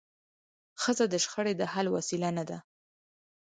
ښځه 0.81 1.05
د 1.09 1.15
شخړي 1.23 1.53
د 1.57 1.63
حل 1.73 1.87
وسیله 1.95 2.29
نه 2.37 2.43
ده. 2.49 2.57